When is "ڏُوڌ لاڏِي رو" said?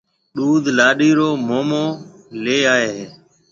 0.35-1.29